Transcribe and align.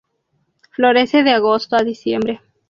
Florece 0.71 1.21
de 1.21 1.29
agosto 1.29 1.75
a 1.75 1.83
diciembre. 1.83 2.41